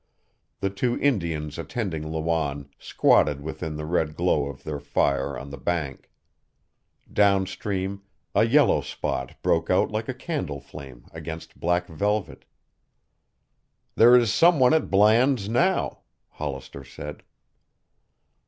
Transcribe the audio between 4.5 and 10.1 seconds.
their fire on the bank. Downstream a yellow spot broke out like